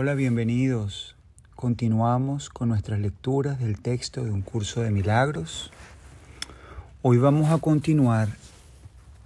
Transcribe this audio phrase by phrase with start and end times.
[0.00, 1.16] Hola, bienvenidos.
[1.56, 5.72] Continuamos con nuestras lecturas del texto de un curso de milagros.
[7.02, 8.28] Hoy vamos a continuar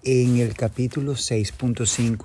[0.02, 2.24] en el capítulo 6.5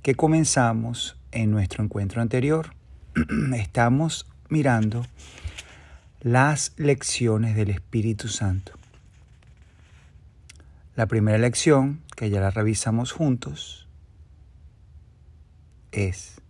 [0.00, 2.72] que comenzamos en nuestro encuentro anterior.
[3.54, 5.04] Estamos mirando
[6.22, 8.72] las lecciones del Espíritu Santo.
[10.96, 13.86] La primera lección, que ya la revisamos juntos,
[15.92, 16.40] es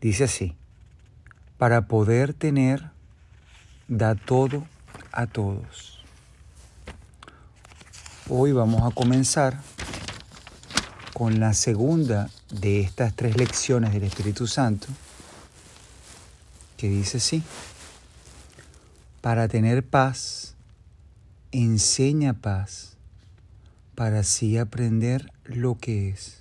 [0.00, 0.54] Dice así,
[1.56, 2.90] para poder tener,
[3.88, 4.64] da todo
[5.10, 6.04] a todos.
[8.28, 9.60] Hoy vamos a comenzar
[11.14, 14.86] con la segunda de estas tres lecciones del Espíritu Santo,
[16.76, 17.42] que dice así,
[19.20, 20.54] para tener paz,
[21.50, 22.96] enseña paz,
[23.96, 26.37] para así aprender lo que es.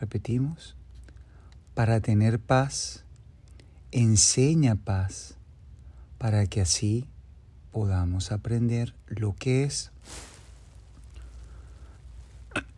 [0.00, 0.76] Repetimos,
[1.74, 3.04] para tener paz,
[3.92, 5.34] enseña paz,
[6.16, 7.06] para que así
[7.70, 9.92] podamos aprender lo que es.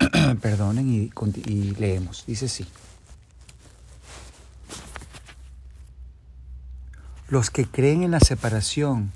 [0.42, 1.12] Perdonen y,
[1.46, 2.24] y leemos.
[2.26, 2.66] Dice así.
[7.28, 9.12] Los que creen en la separación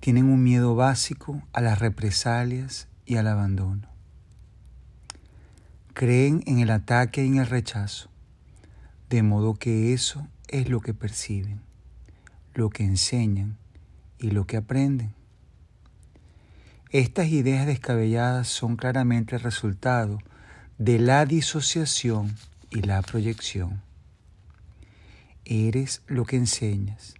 [0.00, 3.89] tienen un miedo básico a las represalias y al abandono
[6.00, 8.08] creen en el ataque y en el rechazo,
[9.10, 11.60] de modo que eso es lo que perciben,
[12.54, 13.58] lo que enseñan
[14.18, 15.12] y lo que aprenden.
[16.88, 20.20] Estas ideas descabelladas son claramente el resultado
[20.78, 22.34] de la disociación
[22.70, 23.82] y la proyección.
[25.44, 27.12] Eres lo que enseñas,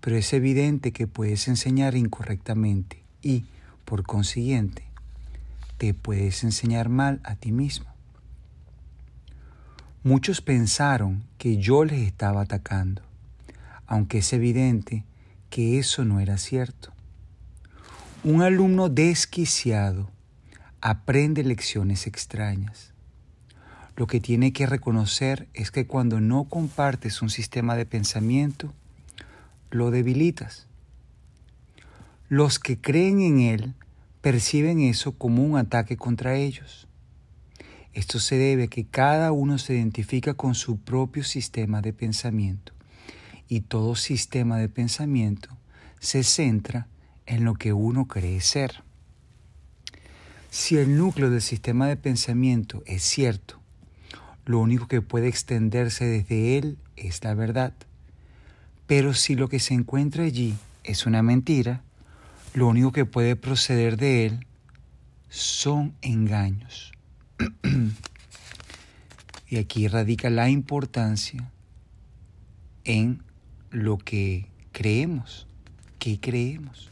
[0.00, 3.44] pero es evidente que puedes enseñar incorrectamente y,
[3.84, 4.84] por consiguiente,
[5.76, 7.95] te puedes enseñar mal a ti mismo.
[10.06, 13.02] Muchos pensaron que yo les estaba atacando,
[13.88, 15.02] aunque es evidente
[15.50, 16.92] que eso no era cierto.
[18.22, 20.08] Un alumno desquiciado
[20.80, 22.92] aprende lecciones extrañas.
[23.96, 28.72] Lo que tiene que reconocer es que cuando no compartes un sistema de pensamiento,
[29.72, 30.68] lo debilitas.
[32.28, 33.74] Los que creen en él
[34.20, 36.85] perciben eso como un ataque contra ellos.
[37.96, 42.74] Esto se debe a que cada uno se identifica con su propio sistema de pensamiento
[43.48, 45.48] y todo sistema de pensamiento
[45.98, 46.88] se centra
[47.24, 48.82] en lo que uno cree ser.
[50.50, 53.62] Si el núcleo del sistema de pensamiento es cierto,
[54.44, 57.72] lo único que puede extenderse desde él es la verdad.
[58.86, 61.80] Pero si lo que se encuentra allí es una mentira,
[62.52, 64.46] lo único que puede proceder de él
[65.30, 66.92] son engaños.
[69.48, 71.50] Y aquí radica la importancia
[72.84, 73.22] en
[73.70, 75.46] lo que creemos.
[75.98, 76.90] ¿Qué creemos?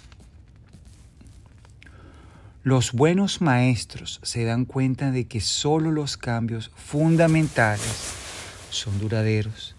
[2.62, 8.14] Los buenos maestros se dan cuenta de que solo los cambios fundamentales
[8.70, 9.76] son duraderos,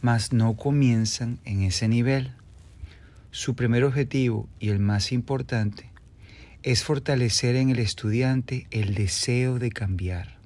[0.00, 2.32] mas no comienzan en ese nivel.
[3.32, 5.90] Su primer objetivo y el más importante
[6.62, 10.38] es fortalecer en el estudiante el deseo de cambiar.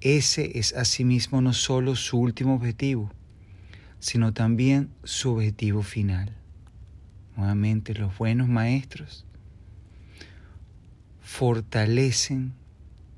[0.00, 3.10] Ese es asimismo no solo su último objetivo,
[4.00, 6.36] sino también su objetivo final.
[7.36, 9.24] Nuevamente, los buenos maestros
[11.22, 12.52] fortalecen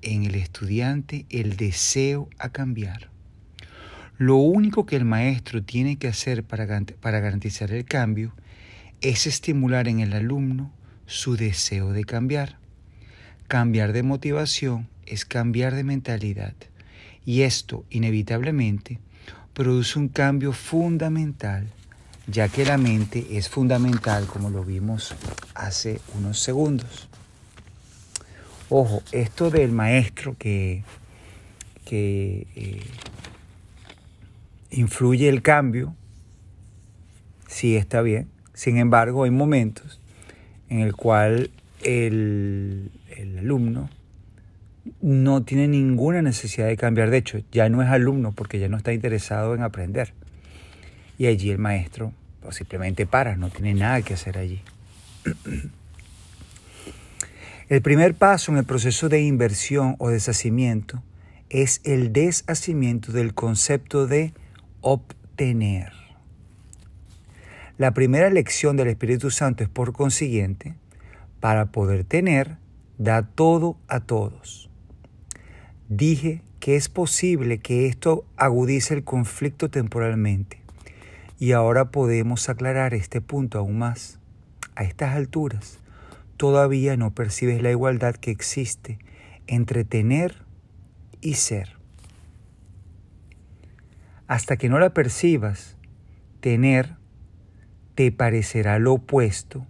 [0.00, 3.10] en el estudiante el deseo a cambiar.
[4.16, 8.32] Lo único que el maestro tiene que hacer para, garantizar el cambio
[9.00, 10.72] es estimular en el alumno
[11.06, 12.58] su deseo de cambiar.
[13.48, 16.54] Cambiar de motivación es cambiar de mentalidad
[17.24, 18.98] y esto inevitablemente
[19.52, 21.68] produce un cambio fundamental,
[22.26, 25.14] ya que la mente es fundamental como lo vimos
[25.54, 27.08] hace unos segundos.
[28.68, 30.82] Ojo, esto del maestro que,
[31.84, 32.82] que eh,
[34.70, 35.94] influye el cambio,
[37.46, 38.28] sí está bien.
[38.54, 40.00] Sin embargo, hay momentos
[40.68, 41.50] en el cual
[41.82, 42.90] el,
[43.38, 43.90] alumno
[45.00, 47.10] no tiene ninguna necesidad de cambiar.
[47.10, 50.12] De hecho, ya no es alumno porque ya no está interesado en aprender.
[51.18, 54.60] Y allí el maestro pues, simplemente para, no tiene nada que hacer allí.
[57.68, 61.02] El primer paso en el proceso de inversión o deshacimiento
[61.50, 64.32] es el deshacimiento del concepto de
[64.82, 66.05] obtener.
[67.78, 70.74] La primera lección del Espíritu Santo es, por consiguiente,
[71.40, 72.56] para poder tener,
[72.96, 74.70] da todo a todos.
[75.90, 80.62] dije que es posible que esto agudice el conflicto temporalmente.
[81.38, 84.18] Y ahora podemos aclarar este punto aún más.
[84.74, 85.78] A estas alturas,
[86.38, 88.98] todavía no percibes la igualdad que existe
[89.46, 90.42] entre tener
[91.20, 91.76] y ser.
[94.26, 95.76] Hasta que no la percibas,
[96.40, 96.96] tener
[97.96, 99.66] te parecerá lo opuesto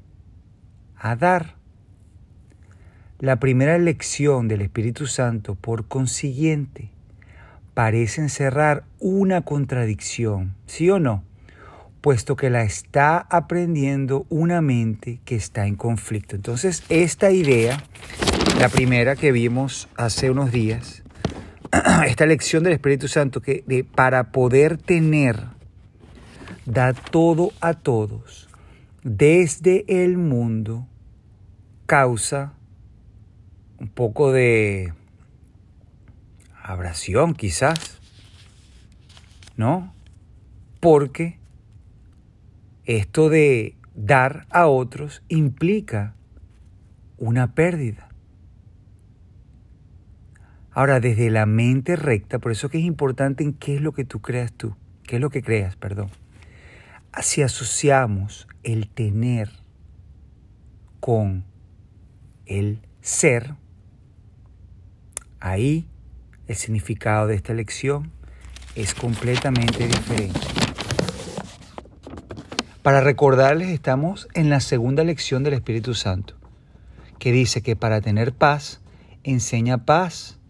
[0.96, 1.54] a dar.
[3.18, 6.90] La primera lección del Espíritu Santo, por consiguiente,
[7.72, 11.24] parece encerrar una contradicción, ¿sí o no?
[12.02, 16.36] Puesto que la está aprendiendo una mente que está en conflicto.
[16.36, 17.82] Entonces, esta idea,
[18.60, 21.04] la primera que vimos hace unos días,
[22.06, 25.55] esta lección del Espíritu Santo, que de, para poder tener,
[26.66, 28.48] da todo a todos,
[29.02, 30.86] desde el mundo,
[31.86, 32.52] causa
[33.78, 34.92] un poco de
[36.62, 38.00] abrasión quizás,
[39.56, 39.94] ¿no?
[40.80, 41.38] Porque
[42.84, 46.14] esto de dar a otros implica
[47.16, 48.08] una pérdida.
[50.72, 54.04] Ahora, desde la mente recta, por eso que es importante en qué es lo que
[54.04, 56.10] tú creas tú, qué es lo que creas, perdón.
[57.22, 59.50] Si asociamos el tener
[61.00, 61.44] con
[62.46, 63.54] el ser,
[65.40, 65.86] Ahí
[66.48, 68.10] el significado de esta lección
[68.74, 70.40] es completamente diferente.
[72.82, 76.34] Para recordarles, estamos en la segunda lección del Espíritu Santo,
[77.20, 78.80] que dice que para tener paz,
[79.22, 80.40] enseña paz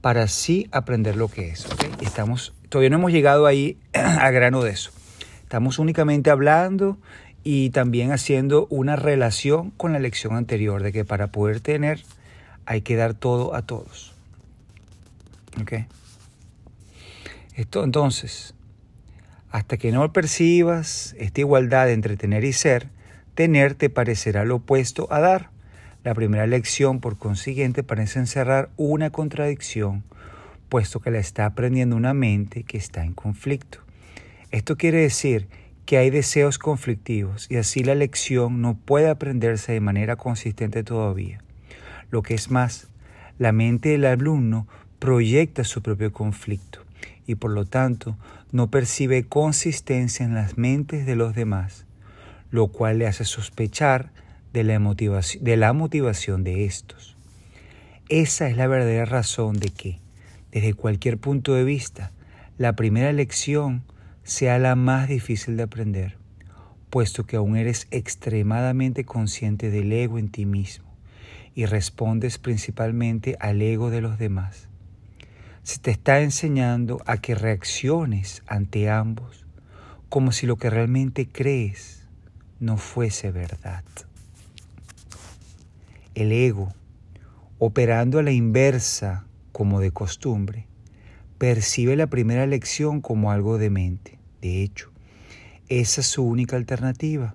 [0.00, 1.66] para así aprender lo que es.
[2.00, 4.90] Estamos, todavía no hemos llegado ahí a grano de eso.
[5.54, 6.98] Estamos únicamente hablando
[7.44, 12.02] y también haciendo una relación con la lección anterior, de que para poder tener
[12.66, 14.16] hay que dar todo a todos.
[17.54, 18.56] Esto entonces,
[19.52, 22.88] hasta que no percibas esta igualdad entre tener y ser,
[23.36, 25.50] tener te parecerá lo opuesto a dar.
[26.02, 30.02] La primera lección, por consiguiente, parece encerrar una contradicción,
[30.68, 33.83] puesto que la está aprendiendo una mente que está en conflicto.
[34.54, 35.48] Esto quiere decir
[35.84, 41.42] que hay deseos conflictivos y así la lección no puede aprenderse de manera consistente todavía.
[42.12, 42.86] Lo que es más,
[43.36, 44.68] la mente del alumno
[45.00, 46.84] proyecta su propio conflicto
[47.26, 48.16] y por lo tanto
[48.52, 51.84] no percibe consistencia en las mentes de los demás,
[52.52, 54.12] lo cual le hace sospechar
[54.52, 55.42] de la motivación
[56.44, 57.16] de, la estos.
[58.08, 59.98] Esa es la verdadera razón de que,
[60.52, 62.12] desde cualquier punto de vista,
[62.56, 63.82] la primera lección
[64.24, 66.18] sea la más difícil de aprender,
[66.90, 70.92] puesto que aún eres extremadamente consciente del ego en ti mismo
[71.54, 74.68] y respondes principalmente al ego de los demás
[75.64, 79.46] se te está enseñando a que reacciones ante ambos
[80.10, 82.06] como si lo que realmente crees
[82.60, 83.82] no fuese verdad.
[86.14, 86.68] El ego,
[87.58, 90.68] operando a la inversa como de costumbre,
[91.38, 94.18] percibe la primera lección como algo demente.
[94.44, 94.90] De hecho,
[95.70, 97.34] esa es su única alternativa,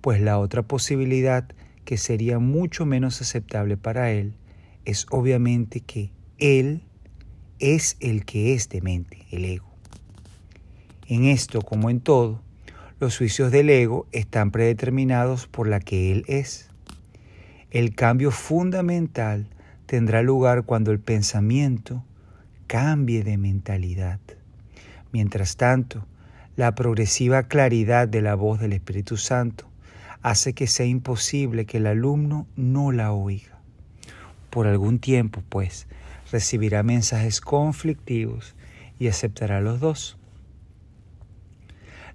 [0.00, 1.46] pues la otra posibilidad
[1.84, 4.32] que sería mucho menos aceptable para él
[4.86, 6.80] es obviamente que él
[7.58, 9.68] es el que es demente, el ego.
[11.06, 12.40] En esto, como en todo,
[12.98, 16.70] los juicios del ego están predeterminados por la que él es.
[17.70, 19.50] El cambio fundamental
[19.84, 22.02] tendrá lugar cuando el pensamiento
[22.66, 24.18] cambie de mentalidad.
[25.12, 26.06] Mientras tanto,
[26.58, 29.70] la progresiva claridad de la voz del Espíritu Santo
[30.22, 33.60] hace que sea imposible que el alumno no la oiga.
[34.50, 35.86] Por algún tiempo, pues,
[36.32, 38.56] recibirá mensajes conflictivos
[38.98, 40.18] y aceptará los dos.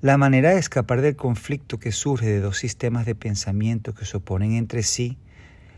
[0.02, 4.18] La manera de escapar del conflicto que surge de dos sistemas de pensamiento que se
[4.18, 5.18] oponen entre sí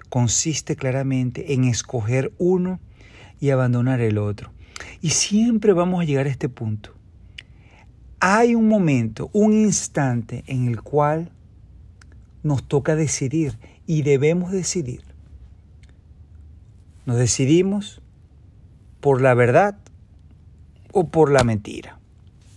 [0.09, 2.79] consiste claramente en escoger uno
[3.39, 4.51] y abandonar el otro.
[5.01, 6.94] Y siempre vamos a llegar a este punto.
[8.27, 11.29] Hay un momento, un instante en el cual
[12.41, 15.03] nos toca decidir y debemos decidir.
[17.05, 18.01] Nos decidimos
[18.99, 19.77] por la verdad
[20.91, 21.99] o por la mentira,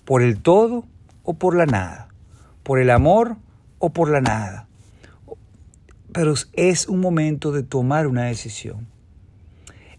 [0.06, 0.86] por el todo
[1.22, 2.08] o por la nada,
[2.62, 3.36] por el amor
[3.78, 4.68] o por la nada.
[6.14, 8.86] Pero es un momento de tomar una decisión.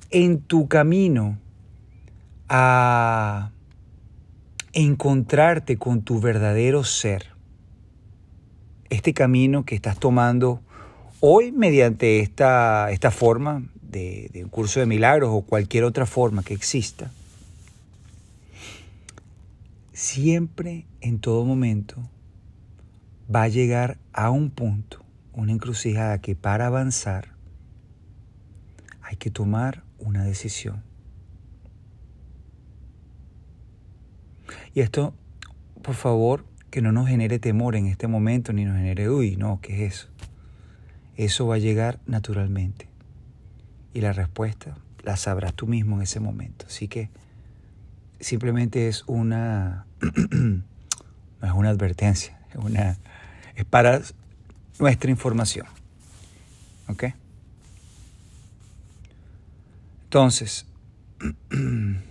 [0.09, 1.37] En tu camino
[2.47, 3.51] a
[4.73, 7.27] encontrarte con tu verdadero ser,
[8.89, 10.61] este camino que estás tomando
[11.19, 16.43] hoy mediante esta, esta forma de, de un curso de milagros o cualquier otra forma
[16.43, 17.11] que exista,
[19.93, 22.09] siempre, en todo momento,
[23.33, 27.33] va a llegar a un punto, una encrucijada que para avanzar
[29.01, 30.88] hay que tomar una decisión.
[34.73, 35.13] Y esto,
[35.81, 39.59] por favor, que no nos genere temor en este momento, ni nos genere, uy, no,
[39.61, 40.07] ¿qué es eso?
[41.15, 42.87] Eso va a llegar naturalmente.
[43.93, 46.65] Y la respuesta la sabrás tú mismo en ese momento.
[46.67, 47.09] Así que
[48.19, 49.85] simplemente es una,
[50.31, 50.63] no
[51.41, 52.97] es una advertencia, es, una,
[53.55, 54.01] es para
[54.79, 55.65] nuestra información.
[56.87, 57.05] ¿Ok?
[60.05, 60.65] Entonces,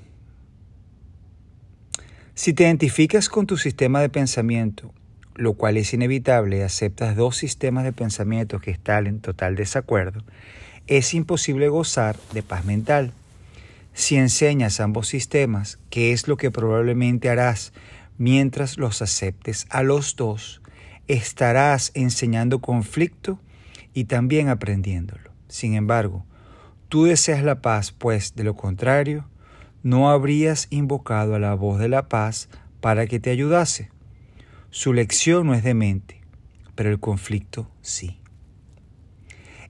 [2.38, 4.94] si te identificas con tu sistema de pensamiento,
[5.34, 10.22] lo cual es inevitable, aceptas dos sistemas de pensamiento que están en total desacuerdo,
[10.86, 13.12] es imposible gozar de paz mental.
[13.92, 17.72] Si enseñas ambos sistemas, ¿qué es lo que probablemente harás
[18.18, 20.62] mientras los aceptes a los dos?
[21.08, 23.40] Estarás enseñando conflicto
[23.94, 25.32] y también aprendiéndolo.
[25.48, 26.24] Sin embargo,
[26.88, 29.24] tú deseas la paz, pues de lo contrario,
[29.82, 32.48] no habrías invocado a la voz de la paz
[32.80, 33.90] para que te ayudase.
[34.70, 36.20] Su lección no es demente,
[36.74, 38.18] pero el conflicto sí.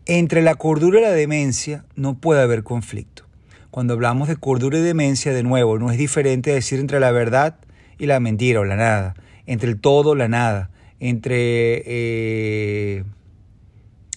[0.07, 3.25] Entre la cordura y la demencia no puede haber conflicto.
[3.71, 7.59] Cuando hablamos de cordura y demencia, de nuevo, no es diferente decir entre la verdad
[7.99, 9.15] y la mentira o la nada,
[9.47, 13.05] entre el todo la nada, entre, eh,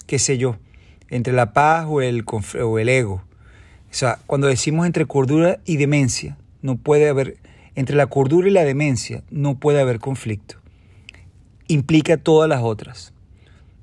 [0.07, 0.57] qué sé yo,
[1.09, 2.23] entre la paz o el,
[2.63, 3.23] o el ego.
[3.91, 7.37] O sea, cuando decimos entre cordura y demencia, no puede haber,
[7.75, 10.55] entre la cordura y la demencia, no puede haber conflicto.
[11.67, 13.13] Implica todas las otras.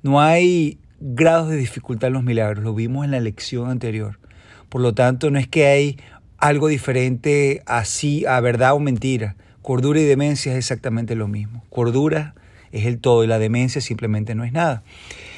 [0.01, 4.19] No hay grados de dificultad en los milagros, lo vimos en la lección anterior.
[4.67, 5.97] Por lo tanto, no es que hay
[6.37, 9.35] algo diferente así a verdad o mentira.
[9.61, 11.63] Cordura y demencia es exactamente lo mismo.
[11.69, 12.33] Cordura
[12.71, 14.81] es el todo y la demencia simplemente no es nada.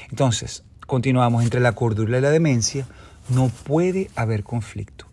[0.09, 2.87] Entonces, continuamos entre la cordura y la demencia
[3.31, 5.07] no puede haber conflicto.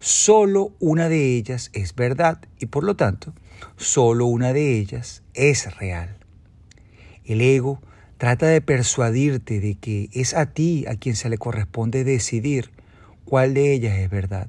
[0.00, 3.34] Solo una de ellas es verdad y por lo tanto,
[3.76, 6.16] solo una de ellas es real.
[7.24, 7.80] El ego
[8.18, 12.70] trata de persuadirte de que es a ti a quien se le corresponde decidir
[13.24, 14.48] cuál de ellas es verdad.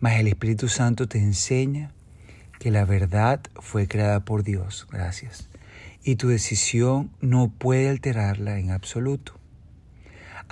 [0.00, 1.92] Mas el Espíritu Santo te enseña
[2.58, 5.48] que la verdad fue creada por Dios, gracias,
[6.02, 9.41] y tu decisión no puede alterarla en absoluto.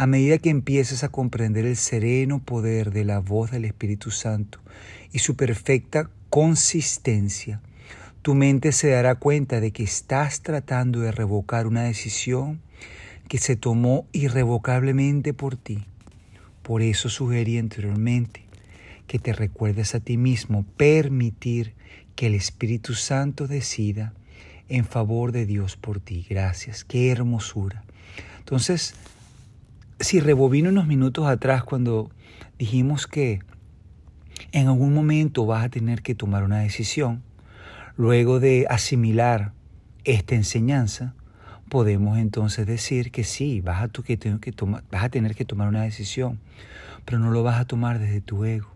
[0.00, 4.58] A medida que empieces a comprender el sereno poder de la voz del Espíritu Santo
[5.12, 7.60] y su perfecta consistencia,
[8.22, 12.62] tu mente se dará cuenta de que estás tratando de revocar una decisión
[13.28, 15.84] que se tomó irrevocablemente por ti.
[16.62, 18.46] Por eso sugerí anteriormente
[19.06, 21.74] que te recuerdes a ti mismo permitir
[22.16, 24.14] que el Espíritu Santo decida
[24.70, 26.26] en favor de Dios por ti.
[26.26, 27.84] Gracias, qué hermosura.
[28.38, 28.94] Entonces,
[30.00, 32.10] si rebobino unos minutos atrás cuando
[32.58, 33.40] dijimos que
[34.52, 37.22] en algún momento vas a tener que tomar una decisión,
[37.96, 39.52] luego de asimilar
[40.04, 41.14] esta enseñanza,
[41.68, 43.90] podemos entonces decir que sí, vas a,
[44.90, 46.40] vas a tener que tomar una decisión,
[47.04, 48.70] pero no lo vas a tomar desde tu ego.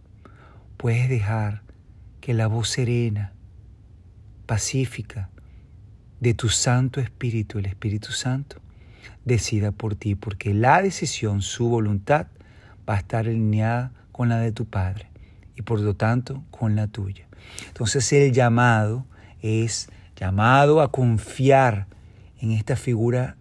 [0.76, 1.62] Puedes dejar
[2.20, 3.32] que la voz serena,
[4.46, 5.30] pacífica,
[6.20, 8.60] de tu Santo Espíritu, el Espíritu Santo,
[9.24, 12.26] decida por ti, porque la decisión, su voluntad,
[12.88, 15.08] va a estar alineada con la de tu Padre
[15.56, 17.26] y por lo tanto con la tuya.
[17.68, 19.06] Entonces el llamado
[19.42, 21.86] es llamado a confiar
[22.40, 23.36] en esta figura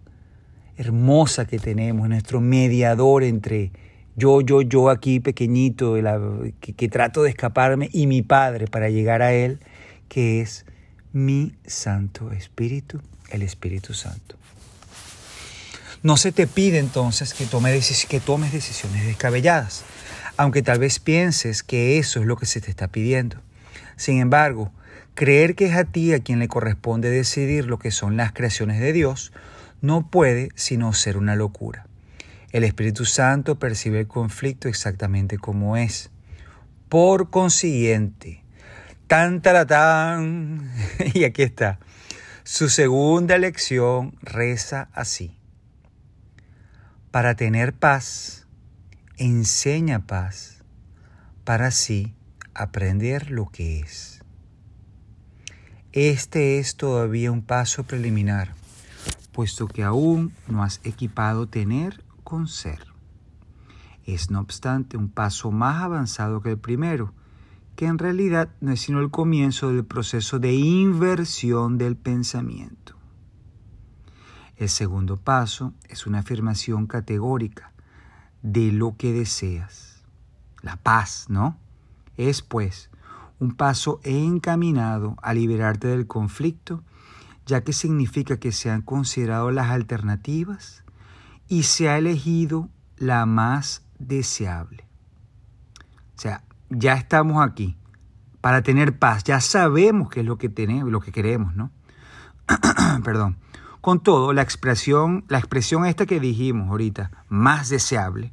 [0.76, 3.70] hermosa que tenemos, nuestro mediador entre
[4.16, 5.94] yo, yo, yo aquí pequeñito,
[6.60, 9.58] que, que trato de escaparme, y mi Padre para llegar a Él,
[10.08, 10.66] que es
[11.12, 14.36] mi Santo Espíritu, el Espíritu Santo.
[16.04, 19.84] No se te pide entonces que, que tomes decisiones descabelladas,
[20.36, 23.38] aunque tal vez pienses que eso es lo que se te está pidiendo.
[23.96, 24.70] Sin embargo,
[25.14, 28.80] creer que es a ti a quien le corresponde decidir lo que son las creaciones
[28.80, 29.32] de Dios
[29.80, 31.86] no puede sino ser una locura.
[32.52, 36.10] El Espíritu Santo percibe el conflicto exactamente como es.
[36.90, 38.44] Por consiguiente,
[39.06, 40.70] tan taratán,
[41.14, 41.78] y aquí está,
[42.42, 45.34] su segunda lección reza así.
[47.14, 48.48] Para tener paz,
[49.18, 50.64] enseña paz,
[51.44, 52.12] para así
[52.54, 54.24] aprender lo que es.
[55.92, 58.56] Este es todavía un paso preliminar,
[59.30, 62.80] puesto que aún no has equipado tener con ser.
[64.04, 67.14] Es no obstante un paso más avanzado que el primero,
[67.76, 72.93] que en realidad no es sino el comienzo del proceso de inversión del pensamiento.
[74.56, 77.72] El segundo paso es una afirmación categórica
[78.42, 80.02] de lo que deseas.
[80.62, 81.58] La paz, ¿no?
[82.16, 82.90] Es pues
[83.40, 86.82] un paso encaminado a liberarte del conflicto,
[87.46, 90.84] ya que significa que se han considerado las alternativas
[91.48, 94.84] y se ha elegido la más deseable.
[96.16, 97.76] O sea, ya estamos aquí
[98.40, 101.70] para tener paz, ya sabemos qué es lo que tenemos, lo que queremos, ¿no?
[103.04, 103.36] Perdón.
[103.84, 108.32] Con todo, la expresión, la expresión esta que dijimos ahorita, más deseable,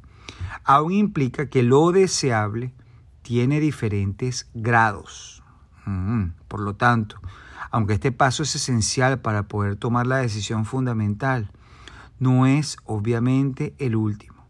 [0.64, 2.72] aún implica que lo deseable
[3.20, 5.42] tiene diferentes grados.
[5.84, 7.20] Mm, por lo tanto,
[7.70, 11.50] aunque este paso es esencial para poder tomar la decisión fundamental,
[12.18, 14.46] no es obviamente el último.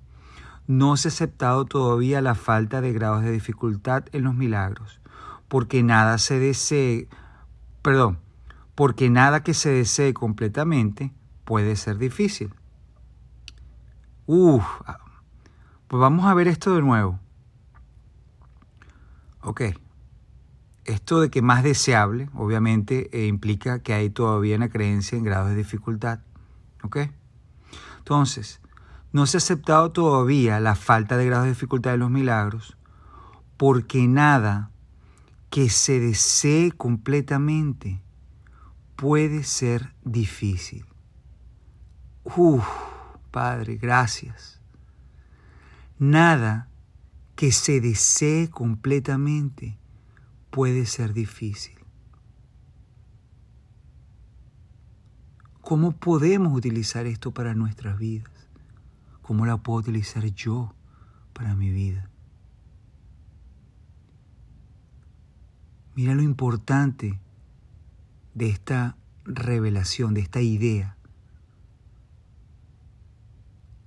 [0.69, 5.01] No se ha aceptado todavía la falta de grados de dificultad en los milagros,
[5.49, 7.09] porque nada se desee,
[7.83, 8.22] perdón,
[8.75, 11.13] porque nada que se desee completamente
[11.45, 12.55] puede ser difícil.
[14.27, 14.65] Uf,
[15.89, 17.19] pues vamos a ver esto de nuevo.
[19.43, 19.63] Ok,
[20.85, 25.51] esto de que más deseable, obviamente, eh, implica que hay todavía una creencia en grados
[25.51, 26.21] de dificultad.
[26.83, 26.99] ¿Ok?
[27.99, 28.61] Entonces,
[29.13, 32.77] no se ha aceptado todavía la falta de grados de dificultad de los milagros,
[33.57, 34.71] porque nada
[35.51, 38.02] que se desee completamente
[38.97, 40.85] puede ser difícil.
[42.25, 42.65] Uf,
[43.31, 44.61] Padre, gracias.
[45.99, 46.69] Nada
[47.35, 49.79] que se desee completamente
[50.51, 51.79] puede ser difícil.
[55.61, 58.31] ¿Cómo podemos utilizar esto para nuestras vidas?
[59.23, 60.75] ¿Cómo la puedo utilizar yo
[61.33, 62.11] para mi vida?
[65.95, 67.19] Mira lo importante
[68.35, 70.97] de esta revelación, de esta idea.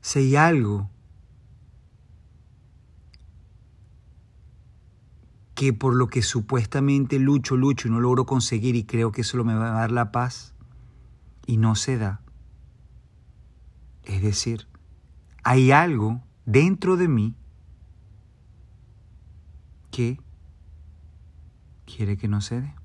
[0.01, 0.89] Si hay algo
[5.55, 9.43] que por lo que supuestamente lucho, lucho y no logro conseguir y creo que eso
[9.43, 10.53] me va a dar la paz
[11.47, 12.21] y no se da.
[14.03, 14.67] Es decir,
[15.43, 17.35] hay algo dentro de mí
[19.91, 20.19] que
[21.85, 22.84] quiere que no se dé.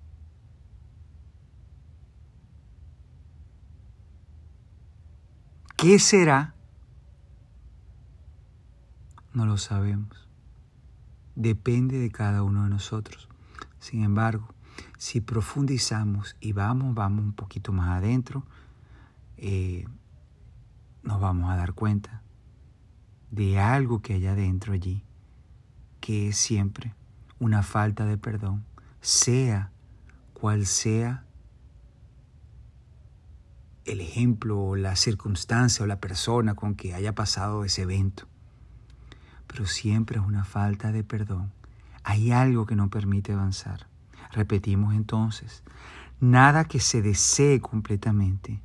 [5.81, 6.55] ¿Qué será?
[9.33, 10.29] No lo sabemos.
[11.37, 13.31] Depende de cada uno de nosotros.
[13.79, 14.53] Sin embargo,
[14.99, 18.45] si profundizamos y vamos, vamos un poquito más adentro,
[19.39, 19.87] eh,
[21.03, 22.23] nos vamos a dar cuenta
[23.31, 25.03] de algo que hay adentro allí,
[26.01, 26.95] que es siempre
[27.39, 28.67] una falta de perdón,
[29.01, 29.73] sea
[30.35, 31.25] cual sea
[33.93, 38.27] el ejemplo o la circunstancia o la persona con que haya pasado ese evento.
[39.47, 41.53] Pero siempre es una falta de perdón.
[42.05, 43.89] Hay algo que no permite avanzar.
[44.33, 45.63] Repetimos entonces,
[46.21, 48.63] nada que se desee completamente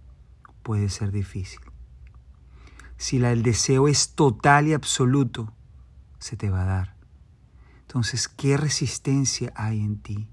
[0.61, 1.59] puede ser difícil.
[2.97, 5.51] Si el deseo es total y absoluto,
[6.19, 6.95] se te va a dar.
[7.81, 10.27] Entonces, ¿qué resistencia hay en ti?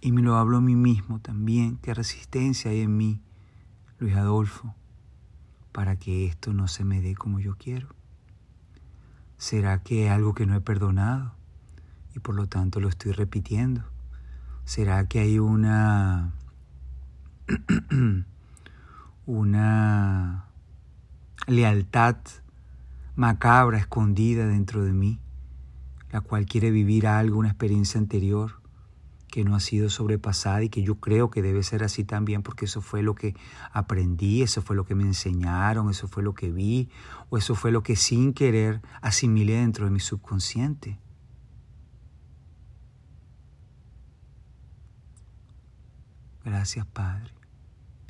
[0.00, 3.20] Y me lo hablo a mí mismo también, ¿qué resistencia hay en mí?
[4.00, 4.74] Luis Adolfo,
[5.72, 7.88] para que esto no se me dé como yo quiero?
[9.36, 11.34] ¿Será que es algo que no he perdonado
[12.16, 13.82] y por lo tanto lo estoy repitiendo?
[14.64, 16.32] ¿Será que hay una
[19.26, 20.46] una
[21.46, 22.16] lealtad
[23.16, 25.20] macabra escondida dentro de mí,
[26.10, 28.59] la cual quiere vivir algo, una experiencia anterior
[29.30, 32.64] que no ha sido sobrepasada y que yo creo que debe ser así también porque
[32.64, 33.34] eso fue lo que
[33.72, 36.88] aprendí, eso fue lo que me enseñaron, eso fue lo que vi
[37.30, 40.98] o eso fue lo que sin querer asimilé dentro de mi subconsciente.
[46.44, 47.32] Gracias Padre.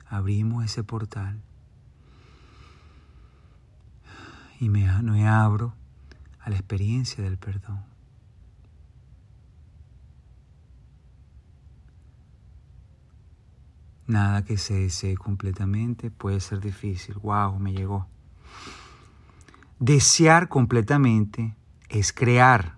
[0.06, 1.40] Abrimos ese portal
[4.58, 5.74] y me, me abro
[6.40, 7.84] a la experiencia del perdón.
[14.10, 17.14] Nada que se desee completamente puede ser difícil.
[17.22, 17.60] ¡Wow!
[17.60, 18.08] Me llegó.
[19.78, 21.54] Desear completamente
[21.88, 22.76] es crear.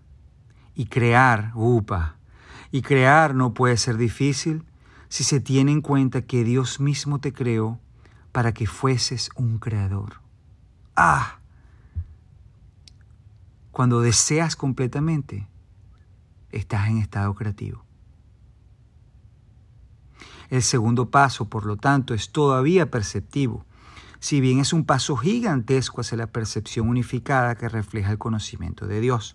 [0.74, 2.16] Y crear, upa.
[2.70, 4.66] Y crear no puede ser difícil
[5.08, 7.80] si se tiene en cuenta que Dios mismo te creó
[8.30, 10.20] para que fueses un creador.
[10.96, 11.38] ¡Ah!
[13.70, 15.48] cuando deseas completamente,
[16.50, 17.86] estás en estado creativo.
[20.52, 23.64] El segundo paso, por lo tanto, es todavía perceptivo,
[24.20, 29.00] si bien es un paso gigantesco hacia la percepción unificada que refleja el conocimiento de
[29.00, 29.34] Dios.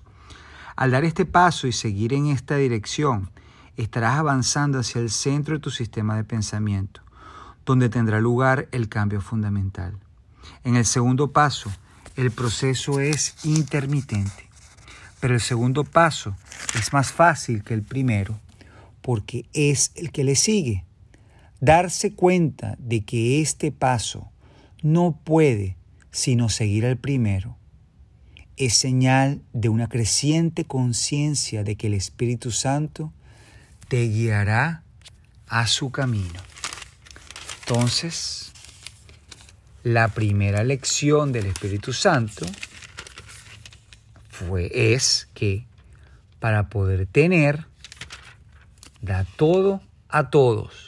[0.75, 3.31] Al dar este paso y seguir en esta dirección,
[3.77, 7.01] estarás avanzando hacia el centro de tu sistema de pensamiento,
[7.65, 9.97] donde tendrá lugar el cambio fundamental.
[10.63, 11.71] En el segundo paso,
[12.15, 14.51] el proceso es intermitente,
[15.19, 16.35] pero el segundo paso
[16.75, 18.39] es más fácil que el primero
[19.01, 20.85] porque es el que le sigue.
[21.59, 24.31] Darse cuenta de que este paso
[24.81, 25.75] no puede
[26.11, 27.57] sino seguir al primero
[28.57, 33.13] es señal de una creciente conciencia de que el Espíritu Santo
[33.87, 34.83] te guiará
[35.47, 36.41] a su camino.
[37.59, 38.51] Entonces,
[39.83, 42.45] la primera lección del Espíritu Santo
[44.29, 45.65] fue, es que
[46.39, 47.67] para poder tener,
[49.01, 50.86] da todo a todos.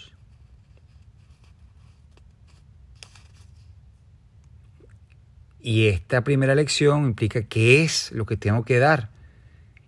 [5.69, 9.11] Y esta primera lección implica qué es lo que tengo que dar.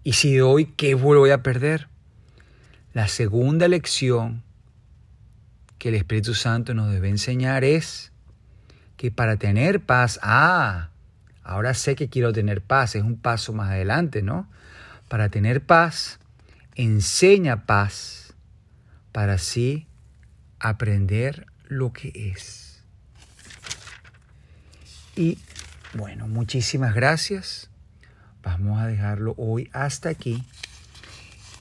[0.04, 1.88] Y si doy, ¿qué voy a perder?
[2.94, 4.44] La segunda lección
[5.80, 8.12] que el Espíritu Santo nos debe enseñar es
[8.96, 10.91] que para tener paz, ah,
[11.41, 14.48] ahora sé que quiero tener paz, es un paso más adelante, ¿no?
[15.08, 16.20] Para tener paz,
[16.76, 18.36] enseña paz
[19.12, 19.88] para así
[20.60, 22.84] aprender lo que es.
[25.15, 25.39] Y
[25.93, 27.69] bueno, muchísimas gracias.
[28.43, 30.43] Vamos a dejarlo hoy hasta aquí.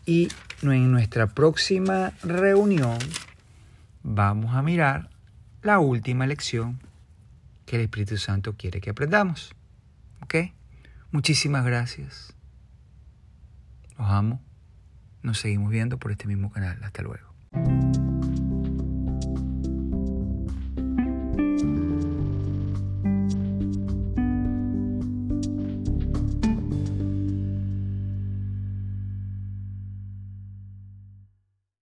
[0.06, 0.28] Y
[0.62, 2.98] en nuestra próxima reunión
[4.02, 5.10] vamos a mirar
[5.62, 6.80] la última lección
[7.66, 9.54] que el Espíritu Santo quiere que aprendamos.
[10.22, 10.34] ¿Ok?
[11.10, 12.34] Muchísimas gracias.
[13.98, 14.40] Los amo.
[15.22, 16.82] Nos seguimos viendo por este mismo canal.
[16.82, 18.09] Hasta luego.